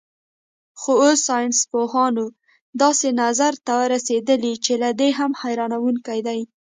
[0.81, 2.13] خو اوس ساینسپوهان
[2.81, 6.39] داسې نظر ته رسېدلي چې له دې هم حیرانوونکی دی.